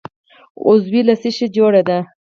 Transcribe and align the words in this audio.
عضوې 0.67 1.01
له 1.09 1.15
څه 1.21 1.29
شي 1.35 1.45
جوړې 1.55 1.81
دي؟ 1.87 1.99